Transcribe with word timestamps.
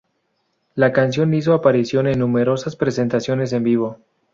La 0.73 0.91
canción 0.93 1.31
hizo 1.35 1.53
aparición 1.53 2.07
en 2.07 2.17
numerosas 2.17 2.75
presentaciones 2.75 3.53
en 3.53 3.63
vivo. 3.63 3.97